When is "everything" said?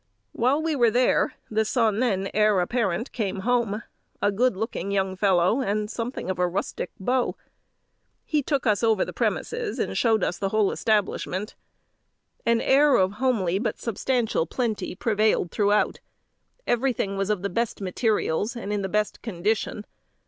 16.65-17.15